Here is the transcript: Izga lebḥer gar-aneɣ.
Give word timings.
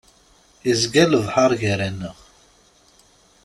Izga 0.71 1.03
lebḥer 1.11 1.51
gar-aneɣ. 1.61 2.17